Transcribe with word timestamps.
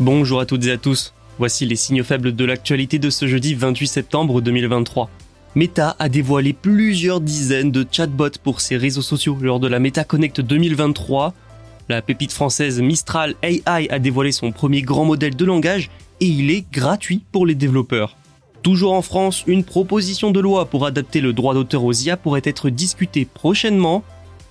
Bonjour 0.00 0.40
à 0.40 0.46
toutes 0.46 0.64
et 0.64 0.70
à 0.70 0.78
tous. 0.78 1.12
Voici 1.38 1.66
les 1.66 1.76
signaux 1.76 2.04
faibles 2.04 2.34
de 2.34 2.44
l'actualité 2.46 2.98
de 2.98 3.10
ce 3.10 3.26
jeudi 3.26 3.54
28 3.54 3.86
septembre 3.86 4.40
2023. 4.40 5.10
Meta 5.54 5.94
a 5.98 6.08
dévoilé 6.08 6.54
plusieurs 6.54 7.20
dizaines 7.20 7.70
de 7.70 7.86
chatbots 7.88 8.38
pour 8.42 8.62
ses 8.62 8.78
réseaux 8.78 9.02
sociaux 9.02 9.36
lors 9.42 9.60
de 9.60 9.68
la 9.68 9.78
Meta 9.78 10.04
Connect 10.04 10.40
2023. 10.40 11.34
La 11.90 12.00
pépite 12.00 12.32
française 12.32 12.80
Mistral 12.80 13.34
AI 13.42 13.90
a 13.90 13.98
dévoilé 13.98 14.32
son 14.32 14.52
premier 14.52 14.80
grand 14.80 15.04
modèle 15.04 15.36
de 15.36 15.44
langage 15.44 15.90
et 16.20 16.26
il 16.26 16.50
est 16.50 16.64
gratuit 16.72 17.22
pour 17.30 17.44
les 17.44 17.54
développeurs. 17.54 18.16
Toujours 18.62 18.94
en 18.94 19.02
France, 19.02 19.44
une 19.46 19.64
proposition 19.64 20.30
de 20.30 20.40
loi 20.40 20.64
pour 20.64 20.86
adapter 20.86 21.20
le 21.20 21.34
droit 21.34 21.52
d'auteur 21.52 21.84
aux 21.84 21.92
IA 21.92 22.16
pourrait 22.16 22.40
être 22.44 22.70
discutée 22.70 23.26
prochainement. 23.26 24.02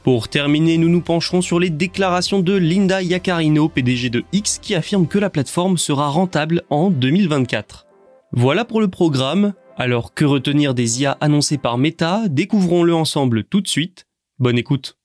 Pour 0.03 0.29
terminer, 0.29 0.77
nous 0.77 0.87
nous 0.87 1.01
pencherons 1.01 1.41
sur 1.41 1.59
les 1.59 1.69
déclarations 1.69 2.39
de 2.39 2.53
Linda 2.53 3.01
Yaccarino, 3.01 3.67
PDG 3.67 4.09
de 4.09 4.23
X, 4.31 4.57
qui 4.59 4.73
affirme 4.73 5.07
que 5.07 5.19
la 5.19 5.29
plateforme 5.29 5.77
sera 5.77 6.07
rentable 6.07 6.63
en 6.69 6.89
2024. 6.89 7.85
Voilà 8.31 8.63
pour 8.63 8.79
le 8.79 8.87
programme. 8.87 9.53
Alors 9.75 10.13
que 10.13 10.23
retenir 10.23 10.73
des 10.73 11.01
IA 11.01 11.17
annoncées 11.19 11.57
par 11.57 11.77
Meta? 11.77 12.29
Découvrons-le 12.29 12.93
ensemble 12.95 13.43
tout 13.43 13.59
de 13.59 13.67
suite. 13.67 14.07
Bonne 14.39 14.57
écoute. 14.57 14.97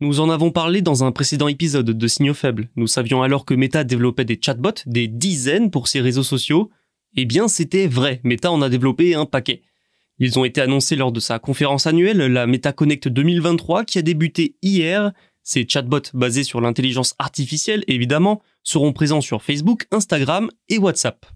Nous 0.00 0.20
en 0.20 0.30
avons 0.30 0.52
parlé 0.52 0.80
dans 0.80 1.02
un 1.02 1.10
précédent 1.10 1.48
épisode 1.48 1.90
de 1.90 2.06
Signaux 2.06 2.34
Faibles. 2.34 2.70
Nous 2.76 2.86
savions 2.86 3.22
alors 3.22 3.44
que 3.44 3.54
Meta 3.54 3.82
développait 3.82 4.24
des 4.24 4.38
chatbots, 4.40 4.82
des 4.86 5.08
dizaines 5.08 5.72
pour 5.72 5.88
ses 5.88 6.00
réseaux 6.00 6.22
sociaux. 6.22 6.70
Eh 7.16 7.24
bien, 7.24 7.48
c'était 7.48 7.88
vrai. 7.88 8.20
Meta 8.22 8.50
en 8.52 8.62
a 8.62 8.68
développé 8.68 9.14
un 9.16 9.26
paquet. 9.26 9.62
Ils 10.18 10.38
ont 10.38 10.44
été 10.44 10.60
annoncés 10.60 10.96
lors 10.96 11.12
de 11.12 11.20
sa 11.20 11.38
conférence 11.38 11.86
annuelle, 11.86 12.18
la 12.18 12.46
Meta 12.46 12.72
Connect 12.72 13.08
2023, 13.08 13.84
qui 13.84 13.98
a 13.98 14.02
débuté 14.02 14.56
hier. 14.62 15.12
Ces 15.42 15.66
chatbots 15.68 16.12
basés 16.14 16.44
sur 16.44 16.60
l'intelligence 16.60 17.14
artificielle, 17.18 17.82
évidemment, 17.88 18.40
seront 18.62 18.92
présents 18.92 19.20
sur 19.20 19.42
Facebook, 19.42 19.86
Instagram 19.90 20.50
et 20.68 20.78
WhatsApp. 20.78 21.26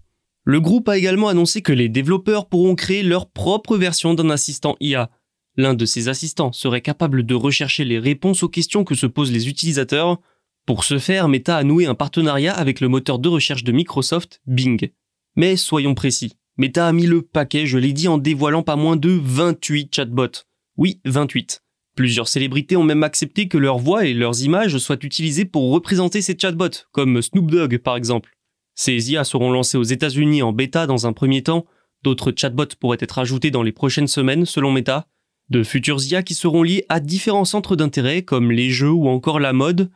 Le 0.45 0.61
groupe 0.61 0.87
a 0.87 0.97
également 0.97 1.27
annoncé 1.27 1.61
que 1.61 1.73
les 1.73 1.89
développeurs 1.89 2.47
pourront 2.47 2.75
créer 2.75 3.03
leur 3.03 3.29
propre 3.29 3.75
version 3.75 4.13
d'un 4.13 4.29
assistant 4.29 4.77
IA. 4.79 5.09
L'un 5.57 5.73
de 5.73 5.85
ces 5.85 6.07
assistants 6.07 6.53
serait 6.53 6.81
capable 6.81 7.25
de 7.25 7.35
rechercher 7.35 7.83
les 7.83 7.99
réponses 7.99 8.43
aux 8.43 8.49
questions 8.49 8.85
que 8.85 8.95
se 8.95 9.07
posent 9.07 9.31
les 9.31 9.49
utilisateurs. 9.49 10.21
Pour 10.65 10.85
ce 10.85 10.99
faire, 10.99 11.27
Meta 11.27 11.57
a 11.57 11.63
noué 11.63 11.85
un 11.85 11.95
partenariat 11.95 12.53
avec 12.53 12.79
le 12.79 12.87
moteur 12.87 13.19
de 13.19 13.27
recherche 13.27 13.65
de 13.65 13.71
Microsoft, 13.73 14.41
Bing. 14.45 14.91
Mais 15.35 15.57
soyons 15.57 15.95
précis, 15.95 16.37
Meta 16.59 16.87
a 16.87 16.91
mis 16.91 17.05
le 17.05 17.21
paquet, 17.21 17.67
je 17.67 17.77
l'ai 17.77 17.93
dit, 17.93 18.07
en 18.07 18.17
dévoilant 18.17 18.63
pas 18.63 18.75
moins 18.75 18.95
de 18.95 19.11
28 19.11 19.93
chatbots. 19.93 20.43
Oui, 20.75 20.99
28. 21.05 21.61
Plusieurs 21.95 22.27
célébrités 22.27 22.75
ont 22.75 22.83
même 22.83 23.03
accepté 23.03 23.47
que 23.47 23.59
leur 23.59 23.77
voix 23.77 24.05
et 24.05 24.15
leurs 24.15 24.41
images 24.41 24.77
soient 24.79 24.97
utilisées 25.03 25.45
pour 25.45 25.71
représenter 25.71 26.21
ces 26.21 26.35
chatbots, 26.39 26.85
comme 26.91 27.21
Snoop 27.21 27.51
Dogg 27.51 27.77
par 27.77 27.95
exemple. 27.95 28.35
Ces 28.73 29.11
IA 29.11 29.23
seront 29.23 29.51
lancés 29.51 29.77
aux 29.77 29.83
États-Unis 29.83 30.41
en 30.41 30.51
bêta 30.51 30.87
dans 30.87 31.05
un 31.05 31.13
premier 31.13 31.43
temps, 31.43 31.65
d'autres 32.03 32.33
chatbots 32.35 32.75
pourraient 32.79 32.97
être 33.01 33.19
ajoutés 33.19 33.51
dans 33.51 33.63
les 33.63 33.71
prochaines 33.71 34.07
semaines 34.07 34.45
selon 34.45 34.71
Meta, 34.71 35.07
de 35.49 35.63
futurs 35.63 36.03
IA 36.03 36.23
qui 36.23 36.33
seront 36.33 36.63
liés 36.63 36.85
à 36.89 36.99
différents 36.99 37.45
centres 37.45 37.75
d'intérêt 37.75 38.23
comme 38.23 38.51
les 38.51 38.71
jeux 38.71 38.91
ou 38.91 39.07
encore 39.09 39.39
la 39.39 39.53
mode. 39.53 39.91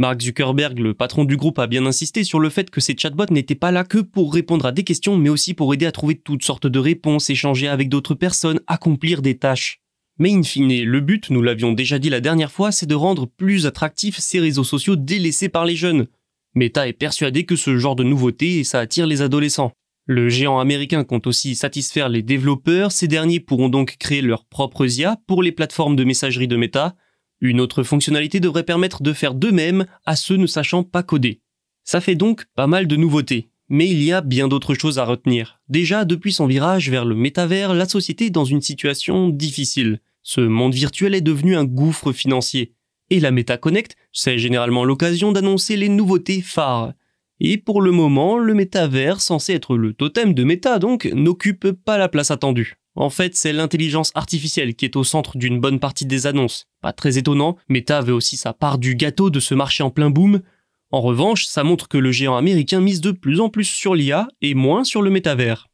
Mark 0.00 0.22
Zuckerberg, 0.22 0.78
le 0.78 0.94
patron 0.94 1.26
du 1.26 1.36
groupe, 1.36 1.58
a 1.58 1.66
bien 1.66 1.84
insisté 1.84 2.24
sur 2.24 2.40
le 2.40 2.48
fait 2.48 2.70
que 2.70 2.80
ces 2.80 2.96
chatbots 2.96 3.30
n'étaient 3.30 3.54
pas 3.54 3.70
là 3.70 3.84
que 3.84 3.98
pour 3.98 4.32
répondre 4.32 4.64
à 4.64 4.72
des 4.72 4.82
questions, 4.82 5.18
mais 5.18 5.28
aussi 5.28 5.52
pour 5.52 5.74
aider 5.74 5.84
à 5.84 5.92
trouver 5.92 6.14
toutes 6.14 6.42
sortes 6.42 6.66
de 6.66 6.78
réponses, 6.78 7.28
échanger 7.28 7.68
avec 7.68 7.90
d'autres 7.90 8.14
personnes, 8.14 8.60
accomplir 8.66 9.20
des 9.20 9.36
tâches. 9.36 9.82
Mais 10.18 10.32
in 10.32 10.42
fine, 10.42 10.84
le 10.84 11.00
but, 11.00 11.28
nous 11.28 11.42
l'avions 11.42 11.72
déjà 11.72 11.98
dit 11.98 12.08
la 12.08 12.22
dernière 12.22 12.50
fois, 12.50 12.72
c'est 12.72 12.86
de 12.86 12.94
rendre 12.94 13.26
plus 13.26 13.66
attractifs 13.66 14.16
ces 14.20 14.40
réseaux 14.40 14.64
sociaux 14.64 14.96
délaissés 14.96 15.50
par 15.50 15.66
les 15.66 15.76
jeunes. 15.76 16.06
Meta 16.54 16.88
est 16.88 16.94
persuadé 16.94 17.44
que 17.44 17.54
ce 17.54 17.76
genre 17.76 17.94
de 17.94 18.02
nouveauté, 18.02 18.64
ça 18.64 18.78
attire 18.78 19.06
les 19.06 19.20
adolescents. 19.20 19.72
Le 20.06 20.30
géant 20.30 20.60
américain 20.60 21.04
compte 21.04 21.26
aussi 21.26 21.54
satisfaire 21.54 22.08
les 22.08 22.22
développeurs, 22.22 22.90
ces 22.90 23.06
derniers 23.06 23.38
pourront 23.38 23.68
donc 23.68 23.98
créer 23.98 24.22
leurs 24.22 24.46
propres 24.46 24.98
IA 24.98 25.18
pour 25.26 25.42
les 25.42 25.52
plateformes 25.52 25.94
de 25.94 26.04
messagerie 26.04 26.48
de 26.48 26.56
Meta. 26.56 26.96
Une 27.40 27.60
autre 27.60 27.82
fonctionnalité 27.82 28.40
devrait 28.40 28.64
permettre 28.64 29.02
de 29.02 29.12
faire 29.12 29.34
de 29.34 29.50
même 29.50 29.86
à 30.04 30.16
ceux 30.16 30.36
ne 30.36 30.46
sachant 30.46 30.82
pas 30.82 31.02
coder. 31.02 31.40
Ça 31.84 32.00
fait 32.00 32.14
donc 32.14 32.44
pas 32.54 32.66
mal 32.66 32.86
de 32.86 32.96
nouveautés. 32.96 33.50
Mais 33.72 33.88
il 33.88 34.02
y 34.02 34.12
a 34.12 34.20
bien 34.20 34.48
d'autres 34.48 34.74
choses 34.74 34.98
à 34.98 35.04
retenir. 35.04 35.60
Déjà, 35.68 36.04
depuis 36.04 36.32
son 36.32 36.46
virage 36.46 36.90
vers 36.90 37.04
le 37.04 37.14
métavers, 37.14 37.72
la 37.72 37.88
société 37.88 38.26
est 38.26 38.30
dans 38.30 38.44
une 38.44 38.60
situation 38.60 39.28
difficile. 39.28 40.00
Ce 40.22 40.40
monde 40.40 40.74
virtuel 40.74 41.14
est 41.14 41.20
devenu 41.20 41.56
un 41.56 41.64
gouffre 41.64 42.12
financier. 42.12 42.74
Et 43.10 43.20
la 43.20 43.30
Meta 43.30 43.56
Connect, 43.56 43.96
c'est 44.12 44.38
généralement 44.38 44.84
l'occasion 44.84 45.30
d'annoncer 45.30 45.76
les 45.76 45.88
nouveautés 45.88 46.42
phares. 46.42 46.94
Et 47.38 47.58
pour 47.58 47.80
le 47.80 47.92
moment, 47.92 48.38
le 48.38 48.54
métavers, 48.54 49.20
censé 49.20 49.54
être 49.54 49.76
le 49.76 49.94
totem 49.94 50.34
de 50.34 50.44
Meta 50.44 50.80
donc, 50.80 51.06
n'occupe 51.06 51.70
pas 51.70 51.96
la 51.96 52.08
place 52.08 52.32
attendue. 52.32 52.79
En 53.00 53.08
fait, 53.08 53.34
c'est 53.34 53.54
l'intelligence 53.54 54.12
artificielle 54.14 54.74
qui 54.74 54.84
est 54.84 54.94
au 54.94 55.04
centre 55.04 55.38
d'une 55.38 55.58
bonne 55.58 55.80
partie 55.80 56.04
des 56.04 56.26
annonces. 56.26 56.66
Pas 56.82 56.92
très 56.92 57.16
étonnant, 57.16 57.56
Meta 57.70 57.96
avait 57.96 58.12
aussi 58.12 58.36
sa 58.36 58.52
part 58.52 58.76
du 58.76 58.94
gâteau 58.94 59.30
de 59.30 59.40
ce 59.40 59.54
marché 59.54 59.82
en 59.82 59.88
plein 59.88 60.10
boom. 60.10 60.42
En 60.90 61.00
revanche, 61.00 61.46
ça 61.46 61.64
montre 61.64 61.88
que 61.88 61.96
le 61.96 62.12
géant 62.12 62.36
américain 62.36 62.82
mise 62.82 63.00
de 63.00 63.12
plus 63.12 63.40
en 63.40 63.48
plus 63.48 63.64
sur 63.64 63.94
l'IA 63.94 64.28
et 64.42 64.52
moins 64.52 64.84
sur 64.84 65.00
le 65.00 65.08
métavers. 65.08 65.68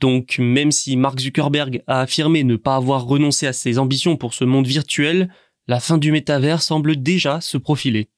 Donc, 0.00 0.38
même 0.40 0.72
si 0.72 0.96
Mark 0.96 1.20
Zuckerberg 1.20 1.84
a 1.86 2.00
affirmé 2.00 2.42
ne 2.42 2.56
pas 2.56 2.74
avoir 2.74 3.04
renoncé 3.04 3.46
à 3.46 3.52
ses 3.52 3.78
ambitions 3.78 4.16
pour 4.16 4.34
ce 4.34 4.42
monde 4.42 4.66
virtuel, 4.66 5.32
la 5.68 5.78
fin 5.78 5.98
du 5.98 6.10
métavers 6.10 6.62
semble 6.62 7.00
déjà 7.00 7.40
se 7.40 7.58
profiler. 7.58 8.08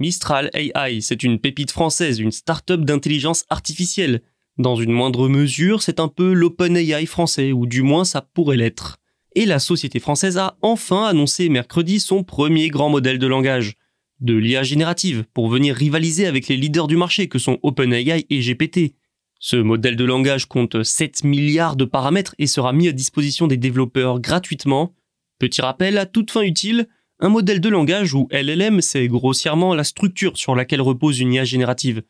Mistral 0.00 0.50
AI, 0.54 1.00
c'est 1.00 1.22
une 1.22 1.38
pépite 1.38 1.70
française, 1.70 2.18
une 2.18 2.32
start-up 2.32 2.80
d'intelligence 2.80 3.44
artificielle. 3.48 4.22
Dans 4.58 4.74
une 4.74 4.90
moindre 4.90 5.28
mesure, 5.28 5.82
c'est 5.82 6.00
un 6.00 6.08
peu 6.08 6.32
l'OpenAI 6.32 7.06
français, 7.06 7.52
ou 7.52 7.66
du 7.66 7.82
moins 7.82 8.04
ça 8.04 8.20
pourrait 8.20 8.56
l'être. 8.56 8.98
Et 9.36 9.46
la 9.46 9.60
société 9.60 10.00
française 10.00 10.36
a 10.36 10.56
enfin 10.62 11.06
annoncé 11.06 11.48
mercredi 11.48 12.00
son 12.00 12.24
premier 12.24 12.68
grand 12.68 12.88
modèle 12.88 13.18
de 13.18 13.26
langage, 13.26 13.74
de 14.20 14.34
l'IA 14.34 14.64
générative, 14.64 15.24
pour 15.32 15.48
venir 15.48 15.76
rivaliser 15.76 16.26
avec 16.26 16.48
les 16.48 16.56
leaders 16.56 16.88
du 16.88 16.96
marché 16.96 17.28
que 17.28 17.38
sont 17.38 17.58
OpenAI 17.62 18.26
et 18.28 18.40
GPT. 18.40 18.94
Ce 19.38 19.56
modèle 19.56 19.96
de 19.96 20.04
langage 20.04 20.46
compte 20.46 20.82
7 20.82 21.22
milliards 21.22 21.76
de 21.76 21.84
paramètres 21.84 22.34
et 22.38 22.46
sera 22.46 22.72
mis 22.72 22.88
à 22.88 22.92
disposition 22.92 23.46
des 23.46 23.56
développeurs 23.56 24.18
gratuitement. 24.18 24.94
Petit 25.38 25.60
rappel, 25.60 25.98
à 25.98 26.06
toute 26.06 26.30
fin 26.30 26.42
utile, 26.42 26.88
un 27.20 27.28
modèle 27.28 27.60
de 27.60 27.68
langage 27.68 28.12
ou 28.14 28.28
LLM, 28.32 28.80
c'est 28.80 29.06
grossièrement 29.06 29.74
la 29.74 29.84
structure 29.84 30.36
sur 30.36 30.54
laquelle 30.54 30.80
repose 30.80 31.20
une 31.20 31.32
IA 31.32 31.44
générative. 31.44 32.02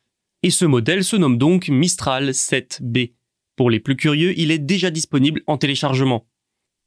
Et 0.43 0.51
ce 0.51 0.65
modèle 0.65 1.05
se 1.05 1.17
nomme 1.17 1.39
donc 1.39 1.69
Mistral 1.69 2.31
7B. 2.31 3.13
Pour 3.57 3.71
les 3.71 3.81
plus 3.81 3.97
curieux, 3.97 4.39
il 4.39 4.51
est 4.51 4.59
déjà 4.59 4.91
disponible 4.91 5.43
en 5.47 5.59
téléchargement. 5.59 6.27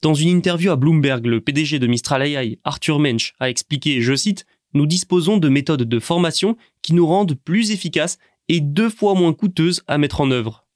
Dans 0.01 0.13
une 0.13 0.29
interview 0.29 0.71
à 0.71 0.75
Bloomberg, 0.75 1.25
le 1.25 1.41
PDG 1.41 1.79
de 1.79 1.87
Mistral 1.87 2.23
AI, 2.23 2.59
Arthur 2.63 2.99
Mensch, 2.99 3.33
a 3.39 3.49
expliqué, 3.49 4.01
je 4.01 4.15
cite, 4.15 4.45
nous 4.73 4.85
disposons 4.85 5.37
de 5.37 5.49
méthodes 5.49 5.83
de 5.83 5.99
formation 5.99 6.57
qui 6.81 6.93
nous 6.93 7.07
rendent 7.07 7.35
plus 7.35 7.71
efficaces 7.71 8.17
et 8.47 8.61
deux 8.61 8.89
fois 8.89 9.13
moins 9.13 9.33
coûteuses 9.33 9.83
à 9.87 9.97
mettre 9.97 10.21
en 10.21 10.31
œuvre. 10.31 10.67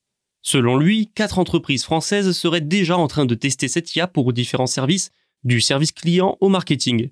Selon 0.42 0.78
lui, 0.78 1.12
quatre 1.14 1.38
entreprises 1.38 1.84
françaises 1.84 2.32
seraient 2.32 2.62
déjà 2.62 2.98
en 2.98 3.08
train 3.08 3.26
de 3.26 3.36
tester 3.36 3.68
cette 3.68 3.96
IA 3.96 4.08
pour 4.08 4.34
différents 4.34 4.68
services, 4.68 5.12
du 5.44 5.62
service 5.62 5.92
client 5.92 6.38
au 6.40 6.50
marketing. 6.50 7.10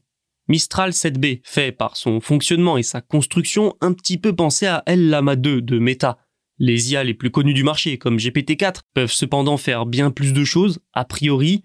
Mistral 0.50 0.90
7B 0.90 1.42
fait 1.44 1.72
par 1.72 1.96
son 1.96 2.19
fonctionnement 2.19 2.75
et 2.75 2.84
sa 2.84 3.01
construction 3.01 3.75
un 3.81 3.94
petit 3.94 4.18
peu 4.18 4.36
penser 4.36 4.66
à 4.66 4.81
El 4.88 5.10
Lama 5.10 5.36
2 5.36 5.62
de 5.62 5.78
Meta. 5.78 6.18
Les 6.57 6.92
IA 6.92 7.04
les 7.04 7.13
plus 7.13 7.30
connus 7.30 7.54
du 7.54 7.63
marché, 7.63 8.00
comme 8.00 8.18
GPT-4, 8.18 8.80
peuvent 8.96 9.12
cependant 9.12 9.57
faire 9.57 9.86
bien 9.86 10.10
plus 10.10 10.34
de 10.34 10.44
choses, 10.44 10.80
a 10.94 11.06
priori, 11.06 11.62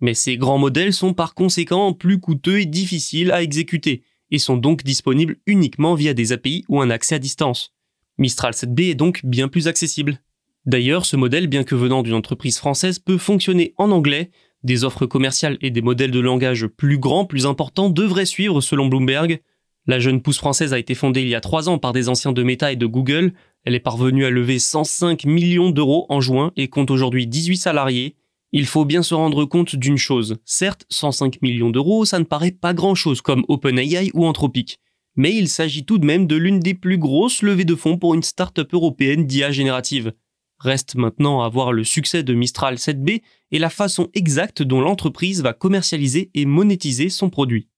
mais 0.00 0.14
ces 0.14 0.36
grands 0.36 0.56
modèles 0.56 0.92
sont 0.92 1.14
par 1.14 1.34
conséquent 1.34 1.92
plus 1.92 2.20
coûteux 2.20 2.60
et 2.60 2.66
difficiles 2.66 3.32
à 3.32 3.42
exécuter, 3.42 4.04
et 4.30 4.38
sont 4.38 4.56
donc 4.56 4.84
disponibles 4.84 5.38
uniquement 5.46 5.96
via 5.96 6.14
des 6.14 6.30
API 6.30 6.64
ou 6.68 6.80
un 6.80 6.90
accès 6.90 7.16
à 7.16 7.18
distance. 7.18 7.74
Mistral 8.18 8.52
7B 8.52 8.90
est 8.90 8.94
donc 8.94 9.20
bien 9.24 9.48
plus 9.48 9.66
accessible. 9.66 10.22
D'ailleurs, 10.64 11.06
ce 11.06 11.16
modèle, 11.16 11.48
bien 11.48 11.64
que 11.64 11.74
venant 11.74 12.04
d'une 12.04 12.14
entreprise 12.14 12.58
française, 12.58 13.00
peut 13.00 13.18
fonctionner 13.18 13.74
en 13.78 13.90
anglais. 13.90 14.30
Des 14.64 14.84
offres 14.84 15.06
commerciales 15.06 15.58
et 15.60 15.70
des 15.70 15.82
modèles 15.82 16.10
de 16.10 16.20
langage 16.20 16.66
plus 16.66 16.98
grands, 16.98 17.24
plus 17.24 17.46
importants 17.46 17.90
devraient 17.90 18.26
suivre 18.26 18.60
selon 18.60 18.86
Bloomberg. 18.86 19.40
La 19.86 20.00
jeune 20.00 20.20
pousse 20.20 20.38
française 20.38 20.74
a 20.74 20.78
été 20.78 20.94
fondée 20.94 21.22
il 21.22 21.28
y 21.28 21.34
a 21.34 21.40
trois 21.40 21.68
ans 21.68 21.78
par 21.78 21.92
des 21.92 22.08
anciens 22.08 22.32
de 22.32 22.42
Meta 22.42 22.72
et 22.72 22.76
de 22.76 22.86
Google. 22.86 23.32
Elle 23.64 23.74
est 23.74 23.80
parvenue 23.80 24.24
à 24.24 24.30
lever 24.30 24.58
105 24.58 25.24
millions 25.24 25.70
d'euros 25.70 26.06
en 26.08 26.20
juin 26.20 26.52
et 26.56 26.68
compte 26.68 26.90
aujourd'hui 26.90 27.26
18 27.26 27.56
salariés. 27.56 28.16
Il 28.52 28.66
faut 28.66 28.84
bien 28.84 29.02
se 29.02 29.14
rendre 29.14 29.44
compte 29.44 29.76
d'une 29.76 29.96
chose. 29.96 30.36
Certes, 30.44 30.86
105 30.90 31.40
millions 31.42 31.70
d'euros, 31.70 32.04
ça 32.04 32.18
ne 32.18 32.24
paraît 32.24 32.50
pas 32.50 32.74
grand 32.74 32.94
chose 32.94 33.20
comme 33.20 33.44
OpenAI 33.48 34.10
ou 34.14 34.26
Anthropic. 34.26 34.78
Mais 35.16 35.34
il 35.34 35.48
s'agit 35.48 35.84
tout 35.84 35.98
de 35.98 36.06
même 36.06 36.26
de 36.26 36.36
l'une 36.36 36.60
des 36.60 36.74
plus 36.74 36.98
grosses 36.98 37.42
levées 37.42 37.64
de 37.64 37.74
fonds 37.74 37.98
pour 37.98 38.14
une 38.14 38.22
start-up 38.22 38.72
européenne 38.72 39.26
d'IA 39.26 39.50
générative. 39.50 40.12
Reste 40.60 40.96
maintenant 40.96 41.42
à 41.42 41.48
voir 41.48 41.72
le 41.72 41.84
succès 41.84 42.24
de 42.24 42.34
Mistral 42.34 42.74
7B 42.74 43.22
et 43.52 43.58
la 43.60 43.70
façon 43.70 44.08
exacte 44.14 44.62
dont 44.62 44.80
l'entreprise 44.80 45.40
va 45.40 45.52
commercialiser 45.52 46.30
et 46.34 46.46
monétiser 46.46 47.10
son 47.10 47.30
produit. 47.30 47.68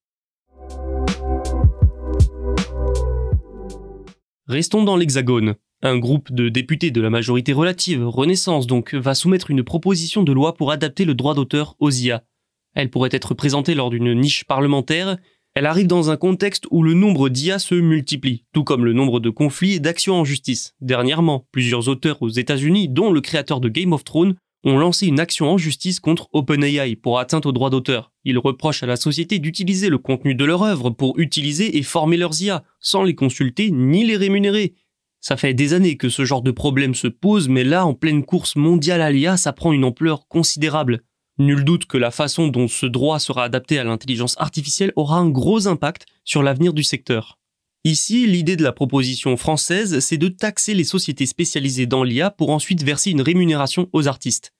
Restons 4.47 4.82
dans 4.82 4.97
l'Hexagone. 4.97 5.56
Un 5.82 5.99
groupe 5.99 6.32
de 6.32 6.49
députés 6.49 6.91
de 6.91 7.00
la 7.00 7.11
majorité 7.11 7.53
relative, 7.53 8.06
Renaissance 8.06 8.67
donc, 8.67 8.94
va 8.94 9.15
soumettre 9.15 9.50
une 9.50 9.62
proposition 9.62 10.23
de 10.23 10.32
loi 10.32 10.55
pour 10.55 10.73
adapter 10.73 11.05
le 11.05 11.15
droit 11.15 11.35
d'auteur 11.35 11.77
aux 11.81 11.91
IA. 11.91 12.25
Elle 12.75 12.91
pourrait 12.91 13.11
être 13.12 13.35
présentée 13.35 13.75
lors 13.75 13.91
d'une 13.91 14.15
niche 14.15 14.44
parlementaire 14.44 15.19
elle 15.55 15.67
arrive 15.67 15.88
dans 15.88 16.11
un 16.11 16.17
contexte 16.17 16.67
où 16.70 16.82
le 16.82 16.94
nombre 16.94 17.29
d'IA 17.29 17.58
se 17.58 17.75
multiplie, 17.75 18.44
tout 18.52 18.62
comme 18.62 18.85
le 18.85 18.93
nombre 18.93 19.19
de 19.19 19.31
conflits 19.31 19.73
et 19.73 19.81
d'actions 19.81 20.14
en 20.14 20.25
justice. 20.25 20.75
Dernièrement, 20.81 21.47
plusieurs 21.50 21.88
auteurs 21.88 22.23
aux 22.23 22.29
États-Unis, 22.29 22.88
dont 22.88 23.11
le 23.11 23.20
créateur 23.20 23.61
de 23.61 23.69
Game 23.69 23.93
of 23.93 24.05
Thrones, 24.05 24.37
ont 24.62 24.79
lancé 24.79 25.06
une 25.06 25.19
action 25.19 25.50
en 25.50 25.58
justice 25.58 25.99
contre 26.00 26.29
OpenAI 26.32 26.94
pour 26.94 27.19
atteinte 27.19 27.47
aux 27.47 27.52
droits 27.52 27.70
d'auteur. 27.70 28.12
Ils 28.25 28.38
reprochent 28.38 28.82
à 28.82 28.87
la 28.87 28.97
société 28.97 29.38
d'utiliser 29.38 29.88
le 29.88 29.99
contenu 29.99 30.35
de 30.35 30.44
leur 30.44 30.62
œuvre 30.62 30.91
pour 30.91 31.19
utiliser 31.19 31.79
et 31.79 31.82
former 31.82 32.17
leurs 32.17 32.41
IA, 32.41 32.62
sans 32.79 33.03
les 33.03 33.14
consulter 33.14 33.70
ni 33.70 34.05
les 34.05 34.17
rémunérer. 34.17 34.75
Ça 35.20 35.37
fait 35.37 35.55
des 35.55 35.75
années 35.75 35.96
que 35.96 36.08
ce 36.08 36.25
genre 36.25 36.43
de 36.43 36.50
problème 36.50 36.94
se 36.94 37.08
pose, 37.08 37.49
mais 37.49 37.64
là, 37.64 37.85
en 37.85 37.94
pleine 37.94 38.25
course 38.25 38.56
mondiale 38.56 39.03
à 39.03 39.11
l'IA, 39.11 39.37
ça 39.37 39.53
prend 39.53 39.73
une 39.73 39.85
ampleur 39.85 40.29
considérable. 40.29 41.03
Nul 41.41 41.65
doute 41.65 41.87
que 41.87 41.97
la 41.97 42.11
façon 42.11 42.49
dont 42.49 42.69
ce 42.69 42.85
droit 42.85 43.19
sera 43.19 43.45
adapté 43.45 43.79
à 43.79 43.85
l'intelligence 43.85 44.35
artificielle 44.39 44.93
aura 44.95 45.17
un 45.17 45.31
gros 45.31 45.69
impact 45.69 46.05
sur 46.23 46.43
l'avenir 46.43 46.75
du 46.75 46.83
secteur. 46.83 47.39
Ici, 47.85 48.27
l'idée 48.27 48.57
de 48.57 48.63
la 48.63 48.73
proposition 48.73 49.39
française, 49.39 50.01
c'est 50.01 50.19
de 50.19 50.29
taxer 50.29 50.75
les 50.75 50.85
sociétés 50.85 51.25
spécialisées 51.25 51.87
dans 51.87 52.05
l'IA 52.05 52.31
pour 52.31 52.51
ensuite 52.51 52.83
verser 52.83 53.11
une 53.11 53.23
rémunération 53.23 53.89
aux 53.95 54.07
artistes. 54.07 54.53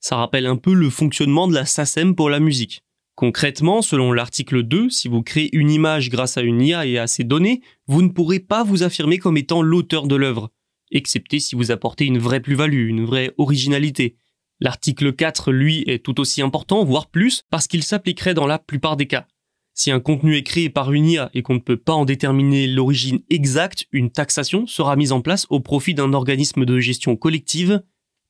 Ça 0.00 0.16
rappelle 0.16 0.44
un 0.44 0.56
peu 0.56 0.74
le 0.74 0.90
fonctionnement 0.90 1.48
de 1.48 1.54
la 1.54 1.64
SACEM 1.64 2.14
pour 2.14 2.28
la 2.28 2.38
musique. 2.38 2.82
Concrètement, 3.14 3.80
selon 3.80 4.12
l'article 4.12 4.62
2, 4.62 4.90
si 4.90 5.08
vous 5.08 5.22
créez 5.22 5.48
une 5.56 5.70
image 5.70 6.10
grâce 6.10 6.36
à 6.36 6.42
une 6.42 6.60
IA 6.60 6.84
et 6.84 6.98
à 6.98 7.06
ses 7.06 7.24
données, 7.24 7.62
vous 7.86 8.02
ne 8.02 8.10
pourrez 8.10 8.40
pas 8.40 8.62
vous 8.62 8.82
affirmer 8.82 9.16
comme 9.16 9.38
étant 9.38 9.62
l'auteur 9.62 10.06
de 10.06 10.16
l'œuvre, 10.16 10.50
excepté 10.90 11.40
si 11.40 11.56
vous 11.56 11.70
apportez 11.70 12.04
une 12.04 12.18
vraie 12.18 12.40
plus-value, 12.40 12.90
une 12.90 13.06
vraie 13.06 13.32
originalité. 13.38 14.16
L'article 14.60 15.12
4, 15.12 15.52
lui, 15.52 15.84
est 15.86 16.04
tout 16.04 16.18
aussi 16.20 16.40
important, 16.40 16.84
voire 16.84 17.08
plus, 17.08 17.42
parce 17.50 17.66
qu'il 17.66 17.82
s'appliquerait 17.82 18.34
dans 18.34 18.46
la 18.46 18.58
plupart 18.58 18.96
des 18.96 19.06
cas. 19.06 19.26
Si 19.74 19.90
un 19.90 20.00
contenu 20.00 20.36
est 20.36 20.42
créé 20.42 20.70
par 20.70 20.94
une 20.94 21.06
IA 21.06 21.30
et 21.34 21.42
qu'on 21.42 21.54
ne 21.54 21.58
peut 21.58 21.76
pas 21.76 21.92
en 21.92 22.06
déterminer 22.06 22.66
l'origine 22.66 23.20
exacte, 23.28 23.84
une 23.92 24.10
taxation 24.10 24.66
sera 24.66 24.96
mise 24.96 25.12
en 25.12 25.20
place 25.20 25.46
au 25.50 25.60
profit 25.60 25.92
d'un 25.92 26.14
organisme 26.14 26.64
de 26.64 26.80
gestion 26.80 27.16
collective, 27.16 27.82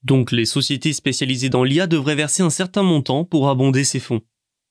donc 0.02 0.32
les 0.32 0.44
sociétés 0.44 0.92
spécialisées 0.92 1.48
dans 1.48 1.62
l'IA 1.62 1.86
devraient 1.86 2.16
verser 2.16 2.42
un 2.42 2.50
certain 2.50 2.82
montant 2.82 3.24
pour 3.24 3.48
abonder 3.48 3.84
ces 3.84 4.00
fonds. 4.00 4.22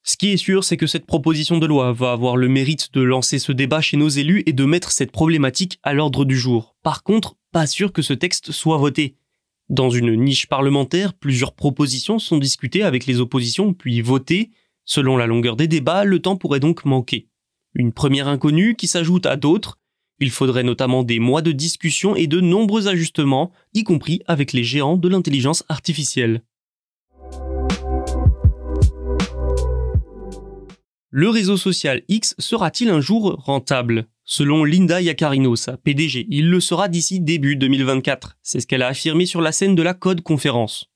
Ce 0.04 0.18
qui 0.18 0.34
est 0.34 0.38
sûr, 0.38 0.64
c'est 0.64 0.78
que 0.78 0.86
cette 0.86 1.06
proposition 1.06 1.58
de 1.58 1.66
loi 1.66 1.94
va 1.94 2.12
avoir 2.12 2.38
le 2.38 2.48
mérite 2.48 2.94
de 2.94 3.02
lancer 3.02 3.40
ce 3.40 3.52
débat 3.52 3.82
chez 3.82 3.98
nos 3.98 4.10
élus 4.10 4.44
et 4.46 4.54
de 4.54 4.66
mettre 4.66 4.92
cette 4.92 5.12
problématique 5.12 5.80
à 5.82 5.94
l'ordre 5.94 6.26
du 6.26 6.38
jour. 6.38 6.76
Par 6.84 7.04
contre, 7.04 7.38
pas 7.52 7.68
sûr 7.68 7.92
que 7.92 8.02
ce 8.02 8.14
texte 8.14 8.52
soit 8.52 8.78
voté. 8.78 9.16
Dans 9.70 9.90
une 9.90 10.16
niche 10.16 10.46
parlementaire, 10.46 11.16
plusieurs 11.16 11.54
propositions 11.54 12.20
sont 12.20 12.38
discutées 12.38 12.84
avec 12.84 13.08
les 13.08 13.20
oppositions 13.20 13.74
puis 13.74 14.02
votées. 14.02 14.52
Selon 14.84 15.18
la 15.18 15.26
longueur 15.26 15.56
des 15.56 15.68
débats, 15.68 16.04
le 16.04 16.20
temps 16.20 16.36
pourrait 16.36 16.60
donc 16.60 16.86
manquer. 16.86 17.28
Une 17.74 17.92
première 17.92 18.28
inconnue 18.28 18.76
qui 18.76 18.86
s'ajoute 18.86 19.26
à 19.26 19.38
d'autres. 19.38 19.80
Il 20.20 20.30
faudrait 20.30 20.64
notamment 20.64 21.04
des 21.04 21.20
mois 21.20 21.42
de 21.42 21.52
discussion 21.52 22.16
et 22.16 22.28
de 22.28 22.40
nombreux 22.40 22.88
ajustements, 22.88 23.52
y 23.74 23.84
compris 23.84 24.22
avec 24.28 24.54
les 24.54 24.64
géants 24.64 24.98
de 24.98 25.10
l'intelligence 25.10 25.66
artificielle. 25.68 26.44
Le 31.10 31.30
réseau 31.30 31.58
social 31.58 32.04
X 32.08 32.36
sera-t-il 32.38 32.90
un 32.90 33.02
jour 33.02 33.42
rentable? 33.44 34.08
Selon 34.28 34.64
Linda 34.64 35.00
Yacarino, 35.02 35.56
sa 35.56 35.78
PDG, 35.78 36.26
il 36.32 36.50
le 36.50 36.60
sera 36.60 36.88
d'ici 36.88 37.20
début 37.20 37.56
2024. 37.58 38.38
C'est 38.42 38.60
ce 38.60 38.66
qu'elle 38.66 38.82
a 38.82 38.88
affirmé 38.88 39.28
sur 39.28 39.40
la 39.40 39.52
scène 39.52 39.76
de 39.76 39.84
la 39.84 39.94
Code 39.94 40.22
Conférence. 40.22 40.90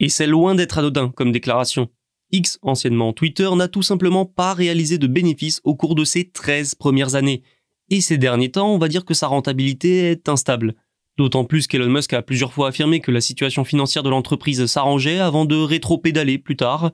Et 0.00 0.08
c'est 0.08 0.26
loin 0.26 0.56
d'être 0.56 0.78
anodin 0.78 1.12
comme 1.14 1.30
déclaration. 1.30 1.90
X, 2.32 2.58
anciennement 2.60 3.12
Twitter, 3.12 3.48
n'a 3.54 3.68
tout 3.68 3.82
simplement 3.82 4.26
pas 4.26 4.52
réalisé 4.52 4.98
de 4.98 5.06
bénéfices 5.06 5.60
au 5.62 5.76
cours 5.76 5.94
de 5.94 6.04
ses 6.04 6.28
13 6.28 6.74
premières 6.74 7.14
années. 7.14 7.44
Et 7.88 8.00
ces 8.00 8.18
derniers 8.18 8.50
temps, 8.50 8.74
on 8.74 8.78
va 8.78 8.88
dire 8.88 9.04
que 9.04 9.14
sa 9.14 9.28
rentabilité 9.28 10.10
est 10.10 10.28
instable. 10.28 10.74
D'autant 11.16 11.44
plus 11.44 11.68
qu'Elon 11.68 11.88
Musk 11.88 12.14
a 12.14 12.22
plusieurs 12.22 12.52
fois 12.52 12.68
affirmé 12.68 12.98
que 12.98 13.12
la 13.12 13.20
situation 13.20 13.62
financière 13.62 14.02
de 14.02 14.10
l'entreprise 14.10 14.66
s'arrangeait 14.66 15.20
avant 15.20 15.44
de 15.44 15.54
rétro-pédaler 15.54 16.38
plus 16.38 16.56
tard, 16.56 16.90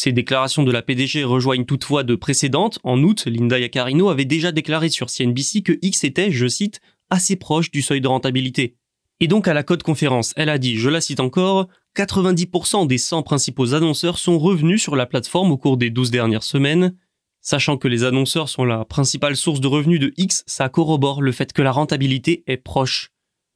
ces 0.00 0.12
déclarations 0.12 0.62
de 0.62 0.70
la 0.70 0.80
PDG 0.80 1.24
rejoignent 1.24 1.64
toutefois 1.64 2.04
de 2.04 2.14
précédentes. 2.14 2.78
En 2.84 3.02
août, 3.02 3.24
Linda 3.26 3.58
Yacarino 3.58 4.10
avait 4.10 4.24
déjà 4.24 4.52
déclaré 4.52 4.90
sur 4.90 5.10
CNBC 5.10 5.62
que 5.62 5.76
X 5.82 6.04
était, 6.04 6.30
je 6.30 6.46
cite, 6.46 6.80
assez 7.10 7.34
proche 7.34 7.72
du 7.72 7.82
seuil 7.82 8.00
de 8.00 8.06
rentabilité. 8.06 8.76
Et 9.18 9.26
donc 9.26 9.48
à 9.48 9.54
la 9.54 9.64
Code 9.64 9.82
Conférence, 9.82 10.34
elle 10.36 10.50
a 10.50 10.58
dit, 10.58 10.76
je 10.76 10.88
la 10.88 11.00
cite 11.00 11.18
encore, 11.18 11.66
90% 11.96 12.86
des 12.86 12.96
100 12.96 13.24
principaux 13.24 13.74
annonceurs 13.74 14.18
sont 14.18 14.38
revenus 14.38 14.80
sur 14.80 14.94
la 14.94 15.04
plateforme 15.04 15.50
au 15.50 15.56
cours 15.56 15.76
des 15.76 15.90
12 15.90 16.12
dernières 16.12 16.44
semaines. 16.44 16.94
Sachant 17.40 17.76
que 17.76 17.88
les 17.88 18.04
annonceurs 18.04 18.48
sont 18.48 18.64
la 18.64 18.84
principale 18.84 19.34
source 19.34 19.58
de 19.58 19.66
revenus 19.66 19.98
de 19.98 20.12
X, 20.16 20.44
ça 20.46 20.68
corrobore 20.68 21.22
le 21.22 21.32
fait 21.32 21.52
que 21.52 21.62
la 21.62 21.72
rentabilité 21.72 22.44
est 22.46 22.58
proche. 22.58 23.10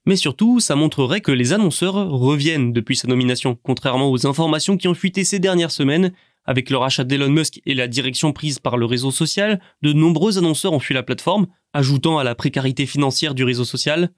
Mais 0.07 0.17
surtout, 0.17 0.59
ça 0.59 0.75
montrerait 0.75 1.21
que 1.21 1.31
les 1.31 1.53
annonceurs 1.53 1.95
reviennent 2.11 2.73
depuis 2.73 2.97
sa 2.97 3.07
nomination, 3.07 3.57
contrairement 3.63 4.11
aux 4.11 4.27
informations 4.27 4.77
qui 4.77 4.89
ont 4.89 4.95
fuité 4.95 5.23
ces 5.23 5.39
dernières 5.39 5.71
semaines 5.71 6.13
avec 6.45 6.71
le 6.71 6.77
rachat 6.77 7.05
d'Elon 7.05 7.31
Musk 7.31 7.61
et 7.67 7.75
la 7.75 7.89
direction 7.89 8.33
prise 8.33 8.59
par 8.59 8.77
le 8.77 8.87
réseau 8.87 9.11
social, 9.11 9.61
de 9.83 9.93
nombreux 9.93 10.39
annonceurs 10.39 10.73
ont 10.73 10.81
fui 10.81 10.95
la 10.95 11.03
plateforme, 11.03 11.47
ajoutant 11.73 12.19
à 12.19 12.25
la 12.25 12.35
précarité 12.35 12.87
financière 12.87 13.35
du 13.35 13.45
réseau 13.45 13.65
social. 13.65 14.11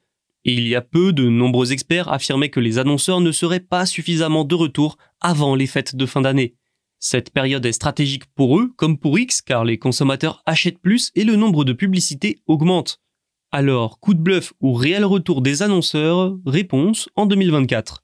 Et 0.44 0.52
il 0.52 0.68
y 0.68 0.74
a 0.74 0.82
peu, 0.82 1.12
de 1.12 1.28
nombreux 1.28 1.72
experts 1.72 2.12
affirmaient 2.12 2.50
que 2.50 2.60
les 2.60 2.78
annonceurs 2.78 3.20
ne 3.20 3.32
seraient 3.32 3.60
pas 3.60 3.86
suffisamment 3.86 4.44
de 4.44 4.54
retour 4.54 4.98
avant 5.20 5.54
les 5.54 5.66
fêtes 5.66 5.96
de 5.96 6.06
fin 6.06 6.20
d'année. 6.20 6.54
Cette 6.98 7.30
période 7.30 7.66
est 7.66 7.72
stratégique 7.72 8.24
pour 8.34 8.58
eux 8.58 8.72
comme 8.76 8.98
pour 8.98 9.18
X 9.18 9.42
car 9.42 9.64
les 9.64 9.78
consommateurs 9.78 10.42
achètent 10.46 10.78
plus 10.78 11.10
et 11.14 11.24
le 11.24 11.36
nombre 11.36 11.64
de 11.64 11.72
publicités 11.72 12.38
augmente. 12.46 13.00
Alors, 13.52 14.00
coup 14.00 14.14
de 14.14 14.20
bluff 14.20 14.52
ou 14.60 14.72
réel 14.72 15.04
retour 15.04 15.40
des 15.40 15.62
annonceurs? 15.62 16.36
Réponse 16.44 17.08
en 17.14 17.26
2024. 17.26 18.03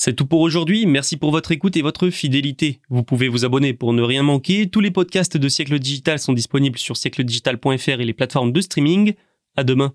C'est 0.00 0.14
tout 0.14 0.26
pour 0.26 0.42
aujourd'hui. 0.42 0.86
Merci 0.86 1.16
pour 1.16 1.32
votre 1.32 1.50
écoute 1.50 1.76
et 1.76 1.82
votre 1.82 2.08
fidélité. 2.10 2.80
Vous 2.88 3.02
pouvez 3.02 3.26
vous 3.26 3.44
abonner 3.44 3.74
pour 3.74 3.92
ne 3.92 4.00
rien 4.00 4.22
manquer. 4.22 4.70
Tous 4.70 4.78
les 4.78 4.92
podcasts 4.92 5.36
de 5.36 5.48
Siècle 5.48 5.80
Digital 5.80 6.20
sont 6.20 6.32
disponibles 6.32 6.78
sur 6.78 6.96
siècledigital.fr 6.96 7.88
et 7.88 8.04
les 8.04 8.14
plateformes 8.14 8.52
de 8.52 8.60
streaming. 8.60 9.14
À 9.56 9.64
demain. 9.64 9.92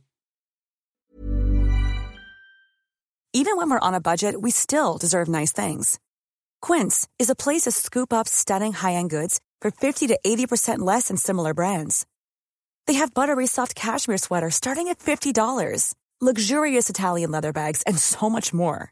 Even 3.33 3.55
when 3.55 3.69
we're 3.69 3.79
on 3.81 3.93
a 3.93 4.01
budget, 4.01 4.41
we 4.41 4.51
still 4.51 4.98
deserve 5.00 5.29
nice 5.29 5.53
things. 5.53 5.98
Quince 6.62 7.07
is 7.17 7.29
a 7.29 7.33
place 7.33 7.62
to 7.62 7.72
scoop 7.72 8.12
up 8.12 8.27
stunning 8.27 8.74
high-end 8.74 9.10
goods 9.10 9.39
for 9.62 9.72
50 9.72 10.07
to 10.07 10.19
80% 10.25 10.79
less 10.79 11.07
than 11.07 11.15
similar 11.15 11.53
brands. 11.53 12.05
They 12.88 12.95
have 12.95 13.13
buttery 13.13 13.48
soft 13.48 13.74
cashmere 13.74 14.17
sweaters 14.17 14.55
starting 14.55 14.89
at 14.89 15.00
$50, 15.00 15.93
luxurious 16.19 16.89
Italian 16.89 17.31
leather 17.31 17.53
bags, 17.53 17.83
and 17.88 17.98
so 17.98 18.29
much 18.29 18.53
more. 18.53 18.91